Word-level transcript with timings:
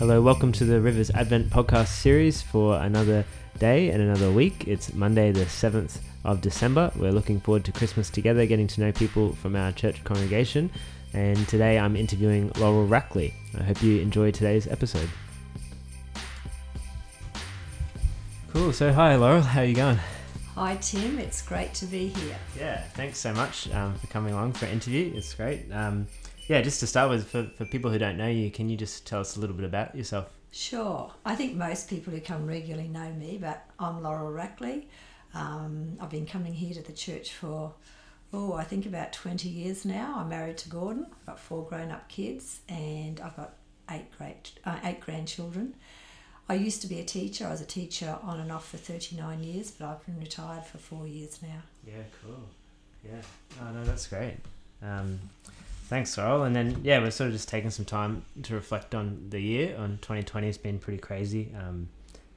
Hello, 0.00 0.22
welcome 0.22 0.50
to 0.52 0.64
the 0.64 0.80
Rivers 0.80 1.10
Advent 1.10 1.50
podcast 1.50 1.88
series 1.88 2.40
for 2.40 2.78
another 2.78 3.22
day 3.58 3.90
and 3.90 4.00
another 4.00 4.30
week. 4.30 4.66
It's 4.66 4.94
Monday, 4.94 5.30
the 5.30 5.44
7th 5.44 5.98
of 6.24 6.40
December. 6.40 6.90
We're 6.96 7.12
looking 7.12 7.38
forward 7.38 7.66
to 7.66 7.72
Christmas 7.72 8.08
together, 8.08 8.46
getting 8.46 8.66
to 8.68 8.80
know 8.80 8.92
people 8.92 9.34
from 9.34 9.54
our 9.54 9.72
church 9.72 10.02
congregation. 10.02 10.70
And 11.12 11.46
today 11.48 11.78
I'm 11.78 11.96
interviewing 11.96 12.50
Laurel 12.56 12.88
Rackley. 12.88 13.34
I 13.58 13.62
hope 13.64 13.82
you 13.82 14.00
enjoy 14.00 14.30
today's 14.30 14.66
episode. 14.68 15.10
Cool. 18.54 18.72
So, 18.72 18.94
hi, 18.94 19.16
Laurel. 19.16 19.42
How 19.42 19.60
are 19.60 19.66
you 19.66 19.74
going? 19.74 19.98
Hi, 20.54 20.76
Tim. 20.76 21.18
It's 21.18 21.42
great 21.42 21.74
to 21.74 21.84
be 21.84 22.08
here. 22.08 22.38
Yeah, 22.58 22.80
thanks 22.94 23.18
so 23.18 23.34
much 23.34 23.70
um, 23.74 23.94
for 23.96 24.06
coming 24.06 24.32
along 24.32 24.54
for 24.54 24.64
an 24.64 24.72
interview. 24.72 25.12
It's 25.14 25.34
great. 25.34 25.70
Um, 25.70 26.06
yeah, 26.50 26.60
just 26.62 26.80
to 26.80 26.86
start 26.88 27.10
with, 27.10 27.28
for, 27.28 27.44
for 27.44 27.64
people 27.64 27.92
who 27.92 27.98
don't 27.98 28.16
know 28.16 28.26
you, 28.26 28.50
can 28.50 28.68
you 28.68 28.76
just 28.76 29.06
tell 29.06 29.20
us 29.20 29.36
a 29.36 29.40
little 29.40 29.54
bit 29.54 29.64
about 29.64 29.94
yourself? 29.94 30.28
Sure. 30.50 31.12
I 31.24 31.36
think 31.36 31.54
most 31.54 31.88
people 31.88 32.12
who 32.12 32.20
come 32.20 32.44
regularly 32.44 32.88
know 32.88 33.12
me, 33.12 33.38
but 33.40 33.64
I'm 33.78 34.02
Laurel 34.02 34.32
Rackley. 34.32 34.86
Um, 35.32 35.96
I've 36.00 36.10
been 36.10 36.26
coming 36.26 36.52
here 36.52 36.74
to 36.74 36.82
the 36.82 36.92
church 36.92 37.34
for, 37.34 37.72
oh, 38.32 38.54
I 38.54 38.64
think 38.64 38.84
about 38.84 39.12
20 39.12 39.48
years 39.48 39.84
now. 39.84 40.16
I'm 40.16 40.28
married 40.28 40.58
to 40.58 40.68
Gordon. 40.68 41.06
I've 41.20 41.26
got 41.26 41.38
four 41.38 41.64
grown 41.64 41.92
up 41.92 42.08
kids 42.08 42.62
and 42.68 43.20
I've 43.20 43.36
got 43.36 43.54
eight, 43.88 44.10
great, 44.18 44.50
uh, 44.64 44.80
eight 44.82 44.98
grandchildren. 44.98 45.76
I 46.48 46.54
used 46.54 46.82
to 46.82 46.88
be 46.88 46.98
a 46.98 47.04
teacher. 47.04 47.46
I 47.46 47.50
was 47.52 47.60
a 47.60 47.64
teacher 47.64 48.18
on 48.24 48.40
and 48.40 48.50
off 48.50 48.68
for 48.68 48.76
39 48.76 49.44
years, 49.44 49.70
but 49.70 49.86
I've 49.86 50.04
been 50.04 50.18
retired 50.18 50.64
for 50.64 50.78
four 50.78 51.06
years 51.06 51.38
now. 51.42 51.62
Yeah, 51.86 52.02
cool. 52.24 52.42
Yeah. 53.04 53.22
Oh, 53.62 53.72
no, 53.72 53.84
that's 53.84 54.08
great. 54.08 54.34
Um, 54.82 55.20
Thanks, 55.90 56.16
Laurel. 56.16 56.44
And 56.44 56.54
then, 56.54 56.82
yeah, 56.84 57.00
we're 57.00 57.10
sort 57.10 57.26
of 57.26 57.32
just 57.32 57.48
taking 57.48 57.70
some 57.70 57.84
time 57.84 58.24
to 58.44 58.54
reflect 58.54 58.94
on 58.94 59.26
the 59.30 59.40
year. 59.40 59.76
On 59.76 59.98
2020 60.00 60.46
has 60.46 60.56
been 60.56 60.78
pretty 60.78 61.00
crazy. 61.00 61.52
Um, 61.58 61.88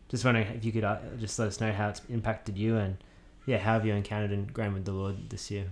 just 0.10 0.26
wondering 0.26 0.48
if 0.48 0.66
you 0.66 0.72
could 0.72 0.84
uh, 0.84 0.98
just 1.20 1.38
let 1.38 1.50
us 1.50 1.62
know 1.62 1.72
how 1.72 1.90
it's 1.90 2.02
impacted 2.10 2.58
you 2.58 2.78
and, 2.78 2.98
yeah, 3.46 3.60
how 3.60 3.74
have 3.74 3.86
you 3.86 3.94
encountered 3.94 4.32
and 4.32 4.52
grown 4.52 4.74
with 4.74 4.86
the 4.86 4.92
Lord 4.92 5.30
this 5.30 5.52
year? 5.52 5.68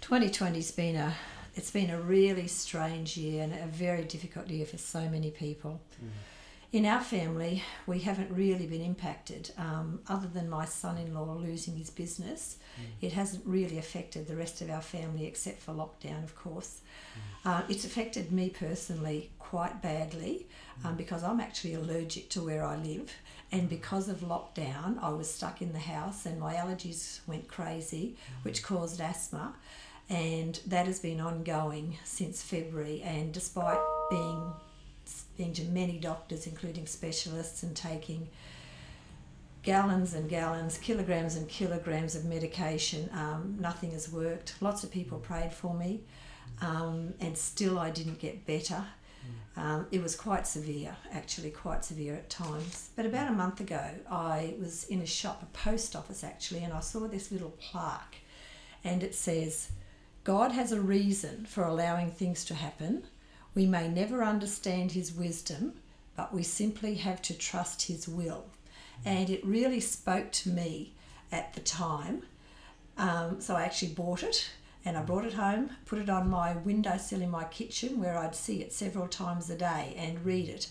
2020's 0.00 0.70
been 0.70 0.96
a 0.96 1.12
it's 1.54 1.70
been 1.70 1.90
a 1.90 2.00
really 2.00 2.46
strange 2.46 3.18
year 3.18 3.42
and 3.42 3.52
a 3.52 3.66
very 3.66 4.04
difficult 4.04 4.48
year 4.48 4.64
for 4.64 4.78
so 4.78 5.00
many 5.10 5.30
people. 5.30 5.82
Mm 6.02 6.08
in 6.72 6.84
our 6.84 7.00
family, 7.00 7.62
we 7.86 8.00
haven't 8.00 8.30
really 8.30 8.66
been 8.66 8.82
impacted. 8.82 9.50
Um, 9.56 10.00
other 10.08 10.26
than 10.26 10.50
my 10.50 10.64
son 10.64 10.98
in 10.98 11.14
law 11.14 11.34
losing 11.34 11.76
his 11.76 11.90
business, 11.90 12.58
mm. 12.80 12.84
it 13.00 13.12
hasn't 13.12 13.46
really 13.46 13.78
affected 13.78 14.26
the 14.26 14.36
rest 14.36 14.60
of 14.60 14.70
our 14.70 14.80
family 14.80 15.26
except 15.26 15.60
for 15.60 15.72
lockdown, 15.72 16.24
of 16.24 16.34
course. 16.34 16.80
Mm. 17.44 17.50
Uh, 17.50 17.62
it's 17.68 17.84
affected 17.84 18.32
me 18.32 18.50
personally 18.50 19.30
quite 19.38 19.80
badly 19.80 20.46
um, 20.84 20.94
mm. 20.94 20.96
because 20.96 21.22
I'm 21.22 21.40
actually 21.40 21.74
allergic 21.74 22.28
to 22.30 22.42
where 22.42 22.64
I 22.64 22.76
live. 22.76 23.12
And 23.52 23.68
because 23.68 24.08
of 24.08 24.18
lockdown, 24.20 25.00
I 25.00 25.10
was 25.10 25.32
stuck 25.32 25.62
in 25.62 25.72
the 25.72 25.78
house 25.78 26.26
and 26.26 26.40
my 26.40 26.54
allergies 26.54 27.20
went 27.28 27.46
crazy, 27.46 28.16
mm. 28.16 28.44
which 28.44 28.64
caused 28.64 29.00
asthma. 29.00 29.54
And 30.08 30.60
that 30.66 30.86
has 30.86 30.98
been 30.98 31.20
ongoing 31.20 31.98
since 32.04 32.42
February. 32.42 33.02
And 33.02 33.32
despite 33.32 33.78
being 34.10 34.52
been 35.36 35.52
to 35.54 35.64
many 35.64 35.98
doctors, 35.98 36.46
including 36.46 36.86
specialists, 36.86 37.62
and 37.62 37.76
taking 37.76 38.28
gallons 39.62 40.14
and 40.14 40.28
gallons, 40.28 40.78
kilograms 40.78 41.34
and 41.34 41.48
kilograms 41.48 42.14
of 42.14 42.24
medication. 42.24 43.10
Um, 43.12 43.56
nothing 43.58 43.90
has 43.90 44.10
worked. 44.10 44.54
Lots 44.60 44.84
of 44.84 44.90
people 44.90 45.18
prayed 45.18 45.52
for 45.52 45.74
me, 45.74 46.02
um, 46.60 47.14
and 47.20 47.36
still 47.36 47.78
I 47.78 47.90
didn't 47.90 48.20
get 48.20 48.46
better. 48.46 48.84
Mm. 49.56 49.62
Um, 49.62 49.86
it 49.90 50.02
was 50.02 50.14
quite 50.14 50.46
severe, 50.46 50.96
actually, 51.12 51.50
quite 51.50 51.84
severe 51.84 52.14
at 52.14 52.30
times. 52.30 52.90
But 52.94 53.06
about 53.06 53.28
a 53.28 53.34
month 53.34 53.60
ago, 53.60 53.90
I 54.08 54.54
was 54.60 54.84
in 54.84 55.00
a 55.02 55.06
shop, 55.06 55.42
a 55.42 55.46
post 55.46 55.96
office 55.96 56.22
actually, 56.22 56.62
and 56.62 56.72
I 56.72 56.80
saw 56.80 57.08
this 57.08 57.32
little 57.32 57.54
plaque, 57.58 58.18
and 58.84 59.02
it 59.02 59.14
says, 59.14 59.70
God 60.22 60.52
has 60.52 60.72
a 60.72 60.80
reason 60.80 61.44
for 61.46 61.64
allowing 61.64 62.10
things 62.10 62.44
to 62.46 62.54
happen 62.54 63.04
we 63.56 63.64
may 63.66 63.88
never 63.88 64.22
understand 64.22 64.92
his 64.92 65.14
wisdom, 65.14 65.72
but 66.14 66.32
we 66.32 66.42
simply 66.42 66.94
have 66.96 67.22
to 67.22 67.34
trust 67.34 67.82
his 67.82 68.06
will. 68.06 68.44
And 69.04 69.30
it 69.30 69.44
really 69.44 69.80
spoke 69.80 70.30
to 70.32 70.50
me 70.50 70.92
at 71.32 71.54
the 71.54 71.60
time. 71.60 72.22
Um, 72.98 73.40
so 73.40 73.56
I 73.56 73.62
actually 73.62 73.94
bought 73.94 74.22
it 74.22 74.50
and 74.84 74.96
I 74.96 75.02
brought 75.02 75.24
it 75.24 75.32
home, 75.32 75.70
put 75.86 75.98
it 75.98 76.10
on 76.10 76.28
my 76.28 76.54
windowsill 76.54 77.22
in 77.22 77.30
my 77.30 77.44
kitchen 77.44 77.98
where 77.98 78.18
I'd 78.18 78.36
see 78.36 78.60
it 78.60 78.74
several 78.74 79.08
times 79.08 79.48
a 79.48 79.56
day 79.56 79.94
and 79.96 80.24
read 80.24 80.50
it. 80.50 80.68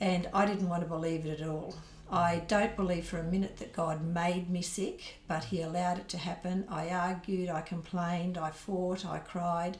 And 0.00 0.28
I 0.32 0.46
didn't 0.46 0.68
want 0.68 0.82
to 0.82 0.88
believe 0.88 1.26
it 1.26 1.40
at 1.40 1.48
all. 1.48 1.74
I 2.08 2.42
don't 2.46 2.76
believe 2.76 3.06
for 3.06 3.18
a 3.18 3.24
minute 3.24 3.56
that 3.56 3.72
God 3.72 4.04
made 4.04 4.48
me 4.48 4.62
sick, 4.62 5.16
but 5.26 5.44
He 5.44 5.60
allowed 5.60 5.98
it 5.98 6.08
to 6.10 6.18
happen. 6.18 6.66
I 6.68 6.90
argued, 6.90 7.48
I 7.48 7.62
complained, 7.62 8.38
I 8.38 8.52
fought, 8.52 9.04
I 9.04 9.18
cried. 9.18 9.78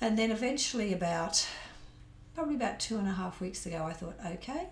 And 0.00 0.18
then 0.18 0.30
eventually, 0.30 0.92
about 0.92 1.46
probably 2.34 2.54
about 2.54 2.78
two 2.78 2.98
and 2.98 3.08
a 3.08 3.12
half 3.12 3.40
weeks 3.40 3.64
ago, 3.66 3.84
I 3.84 3.92
thought, 3.92 4.18
okay, 4.34 4.68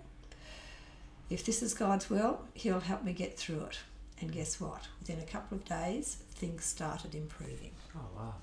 if 1.31 1.45
this 1.45 1.62
is 1.62 1.73
God's 1.75 2.11
will, 2.11 2.43
He'll 2.55 2.81
help 2.81 3.05
me 3.05 3.12
get 3.12 3.39
through 3.39 3.62
it. 3.62 3.79
And 4.21 4.33
guess 4.33 4.61
what? 4.61 4.83
Within 5.01 5.19
a 5.19 5.27
couple 5.27 5.57
of 5.57 5.65
days, 5.65 6.19
things 6.31 6.65
started 6.65 7.15
improving. 7.15 7.73
Oh, 7.97 8.01
wow. 8.17 8.35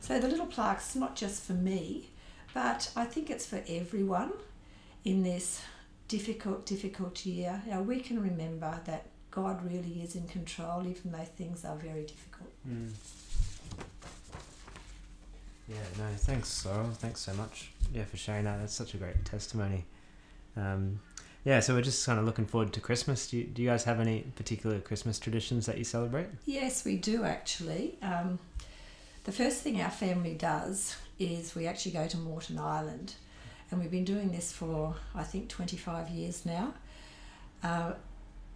So 0.00 0.18
the 0.18 0.28
little 0.28 0.46
plaque's 0.46 0.94
not 0.94 1.16
just 1.16 1.42
for 1.44 1.52
me, 1.52 2.10
but 2.52 2.90
I 2.94 3.04
think 3.04 3.30
it's 3.30 3.46
for 3.46 3.62
everyone 3.68 4.32
in 5.04 5.22
this 5.22 5.62
difficult, 6.08 6.66
difficult 6.66 7.24
year. 7.26 7.62
You 7.66 7.72
know, 7.72 7.82
we 7.82 8.00
can 8.00 8.20
remember 8.22 8.80
that 8.84 9.06
God 9.30 9.64
really 9.64 10.02
is 10.02 10.14
in 10.14 10.28
control, 10.28 10.86
even 10.86 11.12
though 11.12 11.24
things 11.24 11.64
are 11.64 11.76
very 11.76 12.02
difficult. 12.02 12.50
Mm. 12.68 12.90
Yeah, 15.68 15.76
no, 15.98 16.04
thanks, 16.16 16.66
Laurel. 16.66 16.90
Thanks 16.90 17.20
so 17.20 17.32
much. 17.34 17.70
Yeah, 17.92 18.04
for 18.04 18.16
sharing 18.16 18.44
that. 18.44 18.60
That's 18.60 18.74
such 18.74 18.94
a 18.94 18.98
great 18.98 19.24
testimony. 19.24 19.84
Um, 20.56 21.00
yeah, 21.44 21.60
so 21.60 21.74
we're 21.74 21.82
just 21.82 22.04
kind 22.04 22.18
of 22.18 22.24
looking 22.24 22.46
forward 22.46 22.72
to 22.74 22.80
Christmas. 22.80 23.28
Do 23.28 23.38
you, 23.38 23.44
do 23.44 23.62
you 23.62 23.68
guys 23.68 23.84
have 23.84 24.00
any 24.00 24.22
particular 24.36 24.78
Christmas 24.80 25.18
traditions 25.18 25.66
that 25.66 25.78
you 25.78 25.84
celebrate? 25.84 26.26
Yes, 26.46 26.84
we 26.84 26.96
do 26.96 27.24
actually. 27.24 27.98
Um, 28.02 28.38
the 29.24 29.32
first 29.32 29.62
thing 29.62 29.80
our 29.80 29.90
family 29.90 30.34
does 30.34 30.96
is 31.18 31.54
we 31.54 31.66
actually 31.66 31.92
go 31.92 32.06
to 32.08 32.16
Moreton 32.16 32.58
Island, 32.58 33.14
and 33.70 33.80
we've 33.80 33.90
been 33.90 34.04
doing 34.04 34.32
this 34.32 34.52
for 34.52 34.96
I 35.14 35.22
think 35.22 35.48
25 35.48 36.10
years 36.10 36.44
now. 36.44 36.74
Uh, 37.62 37.92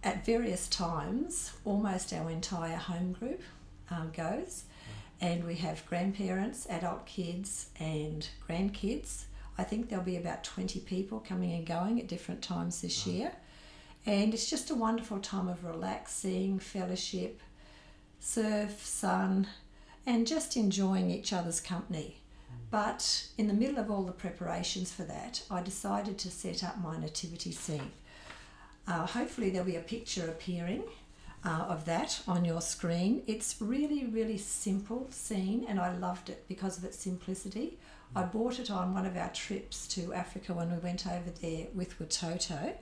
at 0.03 0.25
various 0.25 0.67
times, 0.67 1.51
almost 1.65 2.13
our 2.13 2.29
entire 2.29 2.77
home 2.77 3.13
group 3.13 3.41
um, 3.89 4.11
goes 4.15 4.63
and 5.21 5.43
we 5.43 5.55
have 5.55 5.85
grandparents, 5.85 6.65
adult 6.69 7.05
kids, 7.05 7.67
and 7.79 8.27
grandkids. 8.47 9.23
I 9.57 9.63
think 9.63 9.89
there'll 9.89 10.05
be 10.05 10.17
about 10.17 10.43
20 10.43 10.79
people 10.81 11.19
coming 11.19 11.51
and 11.53 11.65
going 11.65 11.99
at 11.99 12.07
different 12.07 12.41
times 12.41 12.81
this 12.81 13.05
year. 13.05 13.33
And 14.05 14.33
it's 14.33 14.49
just 14.49 14.71
a 14.71 14.75
wonderful 14.75 15.19
time 15.19 15.49
of 15.49 15.65
relaxing, 15.65 16.59
fellowship, 16.59 17.41
surf, 18.19 18.85
sun, 18.85 19.47
and 20.05 20.25
just 20.25 20.55
enjoying 20.55 21.11
each 21.11 21.33
other's 21.33 21.59
company. 21.59 22.21
Mm. 22.49 22.55
But 22.71 23.27
in 23.37 23.47
the 23.47 23.53
middle 23.53 23.77
of 23.77 23.91
all 23.91 24.03
the 24.03 24.13
preparations 24.13 24.91
for 24.91 25.03
that, 25.03 25.43
I 25.51 25.61
decided 25.61 26.17
to 26.19 26.31
set 26.31 26.63
up 26.63 26.81
my 26.81 26.97
nativity 26.97 27.51
scene. 27.51 27.91
Uh, 28.87 29.05
hopefully, 29.05 29.49
there'll 29.49 29.67
be 29.67 29.75
a 29.75 29.81
picture 29.81 30.27
appearing 30.27 30.83
uh, 31.45 31.65
of 31.69 31.85
that 31.85 32.21
on 32.27 32.45
your 32.45 32.61
screen. 32.61 33.23
It's 33.27 33.55
really, 33.61 34.05
really 34.05 34.37
simple 34.37 35.07
scene, 35.09 35.65
and 35.67 35.79
I 35.79 35.95
loved 35.97 36.29
it 36.29 36.45
because 36.47 36.77
of 36.77 36.83
its 36.83 36.97
simplicity. 36.97 37.77
I 38.15 38.23
bought 38.23 38.59
it 38.59 38.71
on 38.71 38.93
one 38.93 39.05
of 39.05 39.15
our 39.15 39.29
trips 39.29 39.87
to 39.89 40.13
Africa 40.13 40.53
when 40.53 40.71
we 40.71 40.77
went 40.79 41.05
over 41.05 41.29
there 41.41 41.67
with 41.73 41.99
Watoto. 41.99 42.75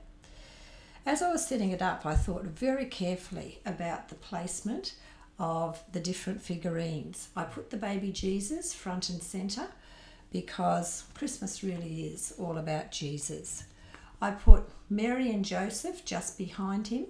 As 1.06 1.22
I 1.22 1.32
was 1.32 1.46
setting 1.46 1.72
it 1.72 1.82
up, 1.82 2.06
I 2.06 2.16
thought 2.16 2.44
very 2.44 2.86
carefully 2.86 3.60
about 3.66 4.10
the 4.10 4.16
placement 4.16 4.96
of 5.40 5.84
the 5.92 6.00
different 6.00 6.42
figurines. 6.42 7.30
I 7.36 7.44
put 7.44 7.70
the 7.70 7.78
baby 7.78 8.12
Jesus 8.12 8.74
front 8.74 9.10
and 9.10 9.22
centre 9.22 9.68
because 10.32 11.06
Christmas 11.14 11.64
really 11.64 12.08
is 12.08 12.34
all 12.38 12.58
about 12.58 12.92
Jesus. 12.92 13.64
I 14.22 14.32
put 14.32 14.68
Mary 14.90 15.32
and 15.32 15.46
Joseph 15.46 16.04
just 16.04 16.38
behind 16.38 16.88
him 16.88 17.06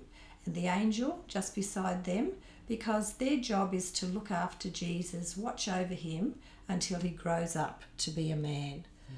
the 0.54 0.68
angel 0.68 1.24
just 1.28 1.56
beside 1.56 2.04
them 2.04 2.32
because 2.68 3.14
their 3.14 3.38
job 3.38 3.74
is 3.74 3.92
to 3.92 4.06
look 4.06 4.30
after 4.32 4.70
Jesus, 4.70 5.38
watch 5.38 5.68
over 5.68 5.94
him 5.94 6.36
until 6.68 7.00
he 7.00 7.10
grows 7.10 7.56
up 7.56 7.84
to 8.00 8.12
be 8.12 8.30
a 8.30 8.36
man. 8.36 8.86
Mm. 9.10 9.16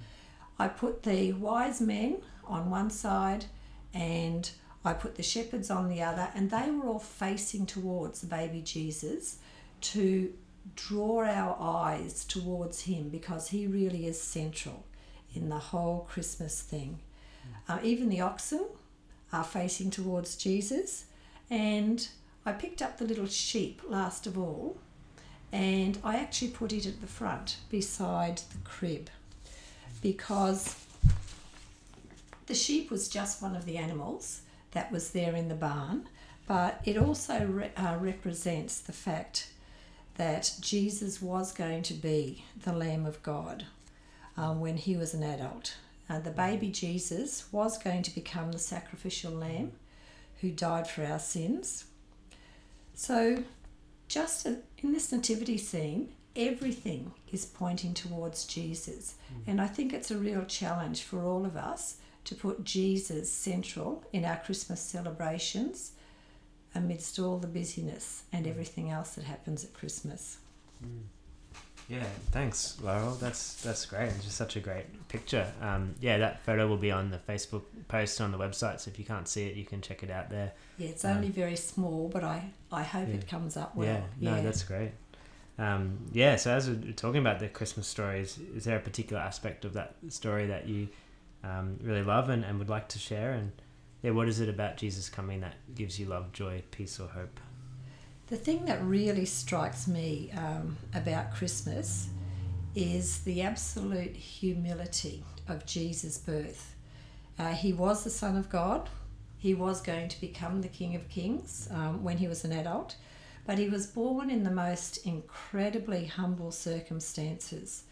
I 0.60 0.68
put 0.68 1.04
the 1.04 1.34
wise 1.34 1.81
men 1.81 2.18
on 2.46 2.70
one 2.70 2.90
side 2.90 3.46
and 3.94 4.50
I 4.84 4.94
put 4.94 5.16
the 5.16 5.24
shepherds 5.24 5.70
on 5.70 5.90
the 5.90 6.02
other, 6.02 6.30
and 6.34 6.50
they 6.50 6.72
were 6.72 6.88
all 6.88 7.00
facing 7.00 7.66
towards 7.66 8.22
the 8.22 8.28
baby 8.28 8.62
Jesus 8.62 9.38
to 9.81 10.34
draw 10.76 11.26
our 11.26 11.58
eyes 11.60 12.24
towards 12.26 12.81
him 12.81 13.10
because 13.10 13.50
he 13.50 13.68
really 13.68 14.06
is 14.06 14.22
central 14.22 14.86
in 15.34 15.50
the 15.50 15.58
whole 15.58 16.08
Christmas 16.10 16.62
thing. 16.62 17.00
Uh, 17.68 17.80
even 17.84 18.10
the 18.10 18.22
oxen 18.22 18.66
are 19.34 19.44
facing 19.44 19.92
towards 19.92 20.36
Jesus, 20.36 21.06
and 21.50 22.07
I 22.46 22.51
picked 22.51 22.81
up 22.81 22.98
the 22.98 23.06
little 23.06 23.28
sheep 23.28 23.81
last 23.88 24.28
of 24.28 24.38
all, 24.38 24.78
and 25.51 25.98
I 26.04 26.18
actually 26.18 26.50
put 26.50 26.74
it 26.74 26.86
at 26.86 27.01
the 27.01 27.07
front 27.07 27.57
beside 27.69 28.38
the 28.38 28.57
crib 28.63 29.10
because 30.01 30.75
the 32.48 32.54
sheep 32.54 32.90
was 32.90 33.10
just 33.10 33.42
one 33.42 33.56
of 33.56 33.66
the 33.66 33.78
animals 33.78 34.42
that 34.72 34.92
was 34.92 35.12
there 35.12 35.36
in 35.36 35.50
the 35.50 35.56
barn, 35.56 36.07
but 36.48 36.81
it 36.86 36.98
also 36.98 37.46
re- 37.46 37.72
uh, 37.75 37.98
represents 38.00 38.80
the 38.80 38.94
fact 38.94 39.52
that 40.16 40.54
Jesus 40.60 41.22
was 41.22 41.52
going 41.52 41.84
to 41.84 41.94
be 41.94 42.44
the 42.63 42.74
Lamb 42.74 43.06
of 43.06 43.22
God 43.24 43.66
um, 44.38 44.60
when 44.60 44.78
he 44.78 44.95
was 44.95 45.13
an 45.13 45.24
adult. 45.24 45.75
Uh, 46.10 46.19
the 46.19 46.31
baby 46.31 46.69
Jesus 46.69 47.45
was 47.52 47.78
going 47.78 48.02
to 48.04 48.16
become 48.16 48.52
the 48.52 48.60
sacrificial 48.60 49.31
lamb 49.31 49.74
who 50.41 50.51
died 50.51 50.88
for 50.88 51.03
our 51.03 51.19
sins. 51.19 51.86
So, 52.94 53.44
just 54.07 54.45
in 54.45 54.91
this 54.94 55.12
nativity 55.12 55.57
scene, 55.57 56.09
everything 56.36 57.12
is 57.31 57.45
pointing 57.45 57.94
towards 57.94 58.45
Jesus. 58.45 59.15
Mm. 59.31 59.51
And 59.51 59.62
I 59.62 59.68
think 59.68 59.94
it's 59.94 60.12
a 60.12 60.18
real 60.18 60.45
challenge 60.45 61.03
for 61.03 61.24
all 61.24 61.45
of 61.45 61.56
us 61.56 61.97
to 62.25 62.36
put 62.36 62.63
Jesus 62.63 63.31
central 63.31 64.03
in 64.13 64.25
our 64.25 64.38
Christmas 64.38 64.81
celebrations 64.81 65.94
amidst 66.75 67.19
all 67.19 67.38
the 67.38 67.47
busyness 67.47 68.24
and 68.31 68.45
mm. 68.45 68.50
everything 68.50 68.89
else 68.89 69.15
that 69.15 69.25
happens 69.25 69.63
at 69.63 69.74
Christmas. 69.74 70.38
Mm. 70.83 71.03
Yeah, 71.89 72.06
thanks, 72.31 72.77
Laurel. 72.83 73.15
That's 73.15 73.56
that's 73.56 73.86
great. 73.88 74.09
It's 74.09 74.24
just 74.24 74.38
such 74.38 74.56
a 74.56 74.59
great 74.59 75.07
picture. 75.07 75.51
Um, 75.59 75.95
yeah, 76.00 76.19
that 76.19 76.39
photo 76.41 76.68
will 76.68 76.77
be 76.77 76.91
on 76.91 77.09
the 77.09 77.18
Facebook 77.18 77.63
post 77.88 78.21
on 78.21 78.31
the 78.31 78.38
website. 78.38 78.80
So 78.80 78.91
if 78.91 79.00
you 79.00 79.06
can't 79.06 79.27
see 79.27 79.47
it, 79.47 79.56
you 79.56 79.65
can 79.65 79.81
check 79.81 80.03
it 80.03 80.12
out 80.12 80.30
there. 80.30 80.53
Yeah, 80.77 80.89
it's 80.89 81.03
um, 81.03 81.18
only 81.18 81.30
very 81.30 81.56
small, 81.56 82.07
but 82.07 82.24
I 82.24 82.51
I 82.71 82.83
hope 82.83 83.07
yeah. 83.07 83.15
it 83.15 83.27
comes 83.27 83.57
up 83.57 83.75
well. 83.75 83.88
Yeah, 83.88 84.01
no, 84.19 84.36
yeah. 84.36 84.41
that's 84.41 84.62
great. 84.62 84.91
Um, 85.57 85.97
yeah, 86.13 86.36
so 86.36 86.51
as 86.51 86.69
we're 86.69 86.94
talking 86.94 87.19
about 87.19 87.39
the 87.39 87.50
Christmas 87.50 87.88
stories, 87.88 88.39
is 88.56 88.65
there 88.65 88.77
a 88.77 88.81
particular 88.81 89.21
aspect 89.21 89.65
of 89.65 89.74
that 89.74 89.95
story 90.07 90.45
that 90.45 90.68
you 90.69 90.88
um, 91.44 91.77
really 91.81 92.03
love 92.03 92.30
and, 92.30 92.45
and 92.45 92.59
would 92.59 92.69
like 92.69 92.88
to 92.89 93.00
share? 93.00 93.31
And 93.31 93.51
yeah, 94.03 94.12
what 94.12 94.30
is 94.30 94.39
it 94.39 94.47
about 94.47 94.77
Jesus 94.77 95.09
coming 95.09 95.42
that 95.42 95.56
gives 95.75 96.00
you 96.00 96.06
love, 96.06 96.31
joy, 96.33 96.63
peace, 96.71 97.00
or 97.00 97.07
hope? 97.07 97.39
The 98.30 98.38
thing 98.38 98.66
that 98.66 98.84
really 98.84 99.26
strikes 99.26 99.88
me 99.88 100.31
um, 100.38 100.78
about 100.94 101.34
Christmas 101.34 102.10
is 102.76 103.22
the 103.22 103.42
absolute 103.42 104.16
humility 104.16 105.24
of 105.48 105.66
Jesus' 105.66 106.20
birth. 106.20 106.76
Uh, 107.40 107.54
he 107.54 107.74
was 107.74 108.04
the 108.04 108.12
Son 108.12 108.38
of 108.38 108.48
God. 108.48 108.88
He 109.40 109.56
was 109.56 109.81
going 109.81 110.10
to 110.10 110.22
become 110.22 110.62
the 110.62 110.68
King 110.68 110.96
of 110.96 111.10
Kings 111.10 111.70
um, 111.72 112.04
when 112.04 112.18
he 112.18 112.28
was 112.28 112.46
an 112.46 112.52
adult, 112.52 112.98
but 113.48 113.58
he 113.58 113.68
was 113.68 113.88
born 113.88 114.30
in 114.30 114.44
the 114.44 114.52
most 114.52 115.08
incredibly 115.08 116.06
humble 116.06 116.52
circumstances. 116.52 117.86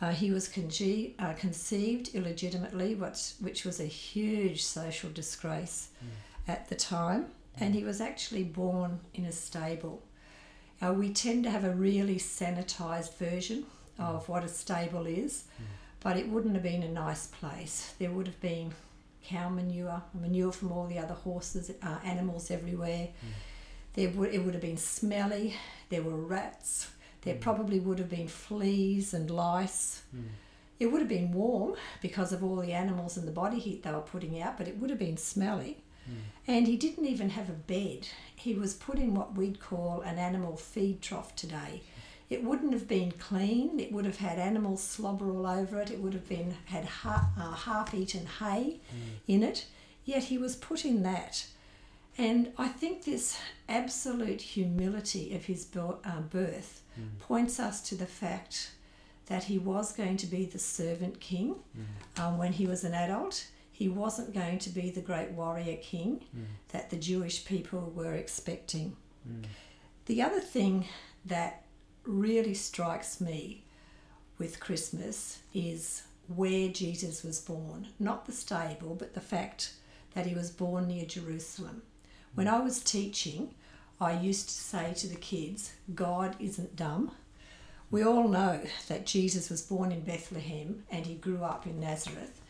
Uh, 0.00 0.10
he 0.10 0.32
was 0.32 0.48
conge- 0.48 1.14
uh, 1.20 1.34
conceived 1.34 2.16
illegitimately, 2.16 2.96
which, 2.96 3.34
which 3.38 3.64
was 3.64 3.78
a 3.78 3.84
huge 3.84 4.64
social 4.64 5.10
disgrace 5.10 5.90
mm. 6.04 6.08
at 6.52 6.68
the 6.68 6.74
time, 6.74 7.26
and 7.58 7.74
he 7.74 7.84
was 7.84 8.00
actually 8.00 8.44
born 8.44 9.00
in 9.14 9.24
a 9.24 9.32
stable. 9.32 10.02
We 10.80 11.12
tend 11.12 11.44
to 11.44 11.50
have 11.50 11.62
a 11.62 11.70
really 11.70 12.16
sanitized 12.16 13.16
version 13.16 13.66
of 14.00 14.28
what 14.28 14.42
a 14.42 14.48
stable 14.48 15.06
is, 15.06 15.44
mm. 15.60 15.66
but 16.00 16.16
it 16.16 16.28
wouldn't 16.28 16.54
have 16.54 16.64
been 16.64 16.82
a 16.82 16.88
nice 16.88 17.28
place. 17.28 17.94
There 18.00 18.10
would 18.10 18.26
have 18.26 18.40
been 18.40 18.72
cow 19.24 19.48
manure, 19.48 20.02
manure 20.12 20.50
from 20.50 20.72
all 20.72 20.86
the 20.88 20.98
other 20.98 21.14
horses, 21.14 21.70
uh, 21.82 21.98
animals 22.04 22.50
everywhere. 22.50 23.10
Mm. 23.10 23.28
There 23.94 24.08
would, 24.08 24.34
it 24.34 24.44
would 24.44 24.54
have 24.54 24.62
been 24.62 24.76
smelly. 24.76 25.54
There 25.88 26.02
were 26.02 26.16
rats 26.16 26.88
there 27.22 27.36
probably 27.36 27.80
would 27.80 27.98
have 27.98 28.10
been 28.10 28.28
fleas 28.28 29.14
and 29.14 29.30
lice. 29.30 30.02
Mm. 30.14 30.24
It 30.78 30.86
would 30.86 31.00
have 31.00 31.08
been 31.08 31.32
warm 31.32 31.74
because 32.00 32.32
of 32.32 32.42
all 32.42 32.56
the 32.56 32.72
animals 32.72 33.16
and 33.16 33.26
the 33.26 33.32
body 33.32 33.60
heat 33.60 33.82
they 33.82 33.92
were 33.92 34.00
putting 34.00 34.42
out, 34.42 34.58
but 34.58 34.68
it 34.68 34.78
would 34.78 34.90
have 34.90 34.98
been 34.98 35.16
smelly. 35.16 35.78
Mm. 36.08 36.14
And 36.46 36.66
he 36.66 36.76
didn't 36.76 37.06
even 37.06 37.30
have 37.30 37.48
a 37.48 37.52
bed. 37.52 38.08
He 38.34 38.54
was 38.54 38.74
put 38.74 38.98
in 38.98 39.14
what 39.14 39.36
we'd 39.36 39.60
call 39.60 40.00
an 40.00 40.18
animal 40.18 40.56
feed 40.56 41.00
trough 41.00 41.34
today. 41.36 41.82
It 42.28 42.42
wouldn't 42.42 42.72
have 42.72 42.88
been 42.88 43.12
clean. 43.12 43.78
It 43.78 43.92
would 43.92 44.06
have 44.06 44.16
had 44.16 44.38
animal 44.38 44.76
slobber 44.76 45.30
all 45.30 45.46
over 45.46 45.80
it. 45.80 45.90
It 45.90 46.00
would 46.00 46.14
have 46.14 46.28
been 46.28 46.56
had 46.64 46.84
half, 46.84 47.26
uh, 47.38 47.52
half-eaten 47.52 48.26
hay 48.38 48.80
mm. 48.90 49.18
in 49.28 49.42
it. 49.42 49.66
Yet 50.04 50.24
he 50.24 50.38
was 50.38 50.56
put 50.56 50.84
in 50.84 51.02
that. 51.02 51.46
And 52.18 52.52
I 52.58 52.68
think 52.68 53.04
this 53.04 53.38
absolute 53.68 54.40
humility 54.40 55.34
of 55.34 55.44
his 55.44 55.66
uh, 55.76 56.20
birth 56.20 56.82
mm. 56.98 57.18
points 57.20 57.60
us 57.60 57.80
to 57.88 57.94
the 57.94 58.06
fact 58.06 58.72
that 59.26 59.44
he 59.44 59.58
was 59.58 59.92
going 59.92 60.16
to 60.18 60.26
be 60.26 60.44
the 60.44 60.58
servant 60.58 61.20
king 61.20 61.56
mm. 61.76 62.22
um, 62.22 62.38
when 62.38 62.52
he 62.52 62.66
was 62.66 62.84
an 62.84 62.94
adult. 62.94 63.46
He 63.72 63.88
wasn't 63.88 64.34
going 64.34 64.58
to 64.60 64.70
be 64.70 64.90
the 64.90 65.00
great 65.00 65.30
warrior 65.30 65.76
king 65.76 66.24
mm. 66.36 66.44
that 66.68 66.90
the 66.90 66.96
Jewish 66.96 67.44
people 67.44 67.92
were 67.94 68.14
expecting. 68.14 68.96
Mm. 69.28 69.46
The 70.06 70.22
other 70.22 70.40
thing 70.40 70.86
that 71.24 71.64
really 72.04 72.54
strikes 72.54 73.20
me 73.20 73.64
with 74.38 74.60
Christmas 74.60 75.38
is 75.54 76.02
where 76.28 76.68
Jesus 76.68 77.22
was 77.22 77.40
born. 77.40 77.88
Not 77.98 78.26
the 78.26 78.32
stable, 78.32 78.94
but 78.94 79.14
the 79.14 79.20
fact 79.20 79.74
that 80.14 80.26
he 80.26 80.34
was 80.34 80.50
born 80.50 80.88
near 80.88 81.06
Jerusalem. 81.06 81.82
When 82.34 82.46
mm. 82.46 82.52
I 82.52 82.60
was 82.60 82.80
teaching, 82.80 83.54
I 84.00 84.12
used 84.12 84.48
to 84.48 84.54
say 84.54 84.94
to 84.94 85.06
the 85.06 85.16
kids, 85.16 85.72
God 85.94 86.36
isn't 86.38 86.76
dumb. 86.76 87.12
We 87.90 88.02
all 88.02 88.26
know 88.26 88.60
that 88.88 89.06
Jesus 89.06 89.48
was 89.48 89.62
born 89.62 89.92
in 89.92 90.00
Bethlehem 90.00 90.82
and 90.90 91.06
he 91.06 91.14
grew 91.14 91.44
up 91.44 91.66
in 91.66 91.78
Nazareth. 91.78 92.41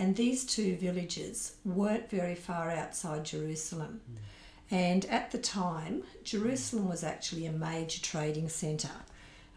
And 0.00 0.16
these 0.16 0.46
two 0.46 0.76
villages 0.76 1.56
weren't 1.62 2.08
very 2.08 2.34
far 2.34 2.70
outside 2.70 3.22
Jerusalem. 3.22 4.00
Hmm. 4.06 4.74
And 4.74 5.04
at 5.04 5.30
the 5.30 5.36
time, 5.36 6.04
Jerusalem 6.24 6.88
was 6.88 7.04
actually 7.04 7.44
a 7.44 7.52
major 7.52 8.00
trading 8.00 8.48
centre. 8.48 9.02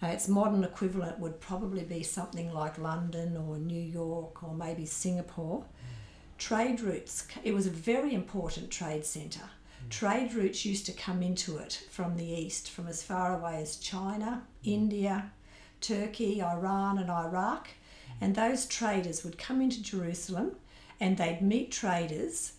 Uh, 0.02 0.08
its 0.08 0.28
modern 0.28 0.66
equivalent 0.66 1.18
would 1.18 1.40
probably 1.40 1.86
be 1.86 2.04
something 2.04 2.54
like 2.54 2.78
London 2.78 3.38
or 3.38 3.58
New 3.58 3.82
York 3.82 4.44
or 4.44 4.54
maybe 4.54 4.86
Singapore. 4.86 5.62
Hmm. 5.62 6.38
Trade 6.38 6.82
routes, 6.82 7.26
it 7.46 7.54
was 7.54 7.66
a 7.66 7.72
very 7.72 8.14
important 8.14 8.70
trade 8.70 9.06
centre 9.06 9.50
hmm. 9.80 9.88
trade 9.90 10.34
routes 10.34 10.66
used 10.66 10.86
to 10.88 10.92
come 10.92 11.24
into 11.24 11.56
it 11.56 11.86
from 11.90 12.18
the 12.18 12.28
east, 12.28 12.70
from 12.70 12.90
as 12.90 13.02
far 13.02 13.40
away 13.40 13.62
as 13.62 13.78
China, 13.78 14.44
India, 14.66 15.32
Turkey, 15.80 16.42
Iran, 16.42 16.98
and 16.98 17.10
Iraq. 17.10 17.70
And 18.22 18.36
those 18.36 18.66
traders 18.66 19.24
would 19.24 19.38
come 19.38 19.62
into 19.62 19.82
Jerusalem 19.82 20.56
and 21.00 21.18
they'd 21.18 21.42
meet 21.42 21.72
traders 21.72 22.54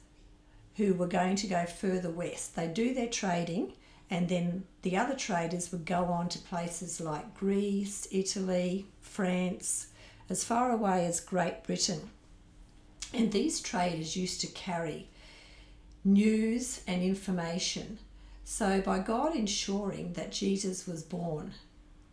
who 0.77 0.95
were 0.95 1.07
going 1.07 1.37
to 1.37 1.47
go 1.47 1.65
further 1.65 2.11
west. 2.11 2.57
They'd 2.57 2.75
do 2.75 2.95
their 2.95 3.09
trading, 3.09 3.75
and 4.11 4.29
then 4.29 4.65
the 4.83 4.97
other 4.97 5.15
traders 5.15 5.71
would 5.73 5.87
go 5.87 6.05
on 6.05 6.29
to 6.31 6.39
places 6.39 7.01
like 7.01 7.35
Greece, 7.35 8.09
Italy, 8.11 8.87
France, 9.01 9.89
as 10.29 10.45
far 10.45 10.71
away 10.73 11.07
as 11.07 11.21
Great 11.21 11.63
Britain. 11.65 12.11
And 13.13 13.31
these 13.31 13.61
traders 13.61 14.17
used 14.17 14.41
to 14.41 14.47
carry 14.49 15.09
news 16.05 16.83
and 16.87 17.03
information. 17.03 17.99
So, 18.45 18.81
by 18.81 18.99
God 18.99 19.35
ensuring 19.35 20.15
that 20.15 20.33
Jesus 20.33 20.87
was 20.87 21.03
born 21.03 21.55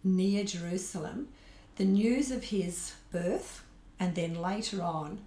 near 0.04 0.44
Jerusalem, 0.44 1.28
the 1.82 1.88
news 1.88 2.30
of 2.30 2.44
his 2.44 2.94
birth, 3.12 3.64
and 4.00 4.14
then 4.14 4.40
later 4.40 4.84
on, 4.84 5.18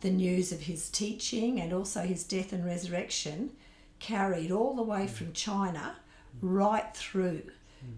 the 0.00 0.10
news 0.10 0.50
of 0.50 0.62
his 0.62 0.90
teaching 0.90 1.60
and 1.60 1.72
also 1.72 2.00
his 2.00 2.24
death 2.24 2.52
and 2.52 2.66
resurrection 2.66 3.52
carried 4.00 4.50
all 4.50 4.74
the 4.74 4.82
way 4.82 5.06
from 5.06 5.32
China 5.32 5.94
right 6.40 6.92
through 6.96 7.42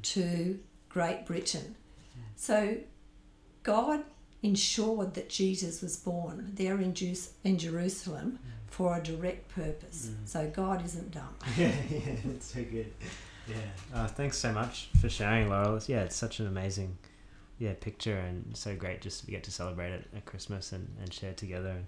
to 0.02 0.58
Great 0.90 1.25
Britain. 1.25 1.76
So, 2.37 2.76
God 3.62 4.04
ensured 4.42 5.14
that 5.14 5.30
Jesus 5.30 5.80
was 5.80 5.96
born 5.96 6.50
there 6.56 6.78
in, 6.78 6.92
Jerusalem 6.92 8.38
for 8.66 8.99
a 8.99 9.02
direct 9.02 9.49
purpose. 9.49 10.11
Mm. 10.11 10.28
So 10.28 10.52
God 10.54 10.84
isn't 10.84 11.11
dumb. 11.11 11.34
yeah, 11.56 11.73
yeah, 11.90 12.00
it's 12.34 12.52
so 12.52 12.62
good. 12.64 12.92
Yeah. 13.49 13.56
Uh, 13.94 14.08
thanks 14.08 14.37
so 14.37 14.52
much 14.52 14.90
for 15.00 15.08
sharing, 15.08 15.49
Laurel. 15.49 15.80
Yeah, 15.87 16.02
it's 16.02 16.16
such 16.16 16.38
an 16.40 16.46
amazing, 16.46 16.99
yeah, 17.58 17.73
picture 17.80 18.18
and 18.18 18.56
so 18.56 18.75
great 18.75 19.00
just 19.00 19.25
to 19.25 19.30
get 19.30 19.44
to 19.44 19.50
celebrate 19.50 19.92
it 19.92 20.06
at 20.14 20.25
Christmas 20.25 20.73
and, 20.73 20.88
and 21.00 21.12
share 21.12 21.34
together. 21.34 21.70
And 21.70 21.87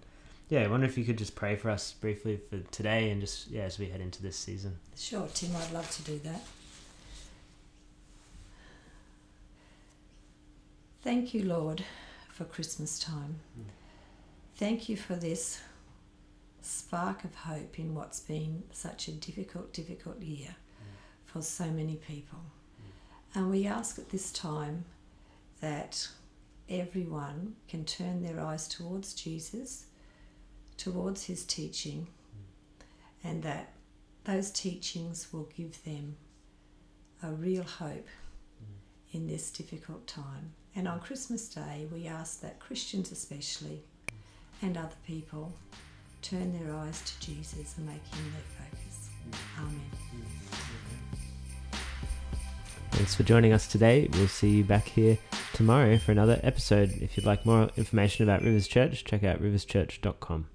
yeah, 0.49 0.63
I 0.63 0.69
wonder 0.69 0.87
if 0.87 0.97
you 0.97 1.05
could 1.05 1.19
just 1.19 1.35
pray 1.35 1.57
for 1.57 1.71
us 1.71 1.93
briefly 1.93 2.37
for 2.37 2.59
today 2.71 3.11
and 3.11 3.21
just 3.21 3.51
yeah 3.51 3.63
as 3.63 3.79
we 3.79 3.89
head 3.89 4.01
into 4.01 4.23
this 4.23 4.37
season. 4.37 4.79
Sure, 4.97 5.29
Tim. 5.35 5.55
I'd 5.57 5.73
love 5.73 5.91
to 5.91 6.03
do 6.03 6.19
that. 6.21 6.43
Thank 11.03 11.35
you, 11.35 11.45
Lord, 11.45 11.85
for 12.33 12.45
Christmas 12.45 12.99
time. 12.99 13.37
Mm. 13.59 13.65
Thank 14.57 14.89
you 14.89 14.97
for 14.97 15.15
this 15.15 15.61
spark 16.63 17.23
of 17.23 17.33
hope 17.35 17.79
in 17.79 17.95
what's 17.95 18.19
been 18.19 18.65
such 18.73 19.07
a 19.07 19.13
difficult, 19.13 19.73
difficult 19.73 20.21
year 20.21 20.49
mm. 20.49 20.87
for 21.25 21.43
so 21.43 21.67
many 21.67 21.95
people. 21.95 22.41
Mm. 22.41 23.39
And 23.39 23.51
we 23.51 23.67
ask 23.67 24.01
at 24.01 24.09
this 24.11 24.33
time 24.33 24.85
that 25.61 26.09
everyone 26.69 27.57
can 27.69 27.85
turn 27.85 28.23
their 28.23 28.41
eyes 28.41 28.69
towards 28.69 29.15
Jesus, 29.15 29.87
towards 30.77 31.25
his 31.25 31.45
teaching, 31.45 32.09
and 33.23 33.43
that 33.43 33.73
those 34.25 34.51
teachings 34.51 35.33
will 35.33 35.49
give 35.57 35.83
them 35.85 36.17
a 37.23 37.31
real 37.31 37.63
hope 37.63 38.09
in 39.13 39.27
this 39.27 39.51
difficult 39.51 40.07
time. 40.07 40.53
And 40.75 40.87
on 40.87 41.01
Christmas 41.01 41.49
Day, 41.49 41.87
we 41.93 42.07
ask 42.07 42.41
that 42.43 42.61
Christians, 42.61 43.11
especially, 43.11 43.83
and 44.61 44.77
other 44.77 44.97
people, 45.07 45.55
turn 46.23 46.53
their 46.53 46.75
eyes 46.75 47.01
to 47.03 47.27
Jesus 47.27 47.77
and 47.79 47.87
make 47.87 48.05
him 48.15 48.33
their 48.33 48.67
focus. 48.67 49.09
Amen. 49.59 50.26
Thanks 52.97 53.15
for 53.15 53.25
joining 53.25 53.53
us 53.53 53.69
today. 53.69 54.09
We'll 54.15 54.27
see 54.27 54.49
you 54.49 54.65
back 54.65 54.89
here 54.89 55.19
tomorrow 55.53 55.99
for 55.99 56.13
another 56.13 56.41
episode. 56.43 56.93
If 57.03 57.15
you'd 57.19 57.27
like 57.27 57.45
more 57.45 57.69
information 57.77 58.25
about 58.25 58.41
Rivers 58.41 58.67
Church, 58.67 59.05
check 59.05 59.23
out 59.23 59.43
riverschurch.com. 59.43 60.47